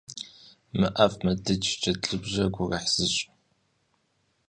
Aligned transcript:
Мыӏэфӏ, 0.79 1.19
мыдыдж, 1.25 1.67
джэд 1.79 2.01
лыбжьэр 2.09 2.47
гурыхь 2.55 2.89
зыщӏ. 2.95 3.23